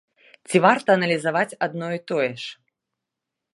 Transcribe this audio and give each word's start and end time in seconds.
Ці 0.49 0.61
варта 0.65 0.95
аналізаваць 0.99 1.57
адно 1.67 1.87
і 1.99 2.03
тое 2.13 2.31
ж? 2.45 2.51